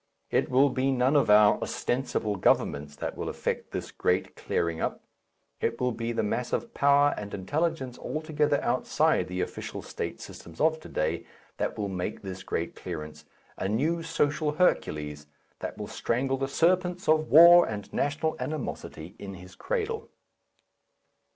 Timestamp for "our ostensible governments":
1.29-2.95